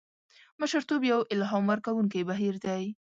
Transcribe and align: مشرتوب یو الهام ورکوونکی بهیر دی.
مشرتوب 0.61 1.01
یو 1.11 1.19
الهام 1.33 1.63
ورکوونکی 1.71 2.21
بهیر 2.29 2.55
دی. 2.65 2.83